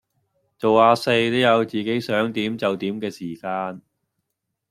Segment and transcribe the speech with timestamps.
[0.57, 3.83] 做呀四都有自己想點就點既時間